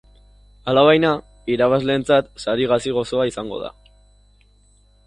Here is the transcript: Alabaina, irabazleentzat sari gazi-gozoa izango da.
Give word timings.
Alabaina, 0.71 1.11
irabazleentzat 1.57 2.33
sari 2.47 2.67
gazi-gozoa 2.73 3.31
izango 3.35 3.63
da. 3.67 3.73